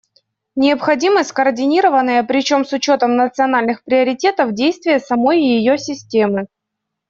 Необходимы 0.55 1.23
скоординированные, 1.23 2.23
причем 2.23 2.65
с 2.65 2.73
учетом 2.73 3.15
национальных 3.17 3.83
приоритетов, 3.83 4.51
действия 4.51 4.99
самой 4.99 5.39
ее 5.43 5.77
системы. 5.77 6.47